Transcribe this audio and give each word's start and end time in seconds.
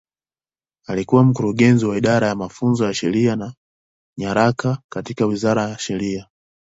Alikuwa 0.87 1.23
Mkurugenzi 1.23 1.85
wa 1.85 1.97
Idara 1.97 2.27
ya 2.27 2.35
Mafunzo 2.35 2.85
ya 2.85 2.93
Sheria 2.93 3.35
na 3.35 3.53
Nyaraka 4.17 4.77
katika 4.89 5.25
Wizara 5.25 5.69
ya 5.69 5.79
Sheria. 5.79 6.27